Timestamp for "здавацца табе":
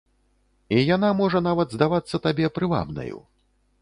1.77-2.51